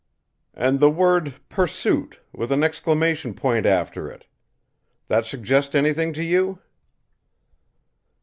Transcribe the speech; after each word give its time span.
"And 0.55 0.79
the 0.79 0.89
word 0.89 1.35
'Pursuit,' 1.47 2.21
with 2.33 2.51
an 2.51 2.63
exclamation 2.63 3.35
point 3.35 3.67
after 3.67 4.09
it? 4.09 4.25
That 5.09 5.27
suggest 5.27 5.75
anything 5.75 6.11
to 6.13 6.23
you?" 6.23 6.57